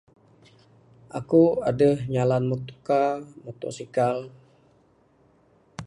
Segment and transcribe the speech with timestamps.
[1.19, 4.17] Aku adeh nyalan muto car, mutosikal.